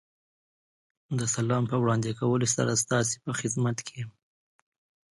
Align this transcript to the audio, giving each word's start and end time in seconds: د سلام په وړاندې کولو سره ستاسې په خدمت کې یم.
د 1.19 1.19
سلام 1.35 1.63
په 1.71 1.75
وړاندې 1.83 2.09
کولو 2.19 2.47
سره 2.55 2.79
ستاسې 2.83 3.15
په 3.25 3.31
خدمت 3.39 3.77
کې 3.85 3.95
یم. 4.01 4.09